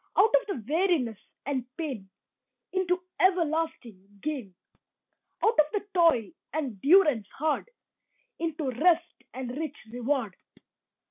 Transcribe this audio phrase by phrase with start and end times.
[0.17, 2.09] Out of the weariness and pain
[2.73, 4.55] Into everlasting gain.
[5.45, 7.69] Out of the toil and durance hard
[8.39, 10.35] Into rest and rich reward.